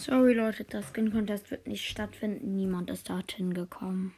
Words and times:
Sorry 0.00 0.32
Leute, 0.32 0.64
das 0.64 0.94
Skin 0.94 1.12
Contest 1.12 1.50
wird 1.50 1.66
nicht 1.66 1.84
stattfinden. 1.84 2.56
Niemand 2.56 2.88
ist 2.88 3.10
dorthin 3.10 3.52
gekommen. 3.52 4.14